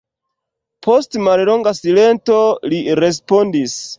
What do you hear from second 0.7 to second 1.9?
Post mallonga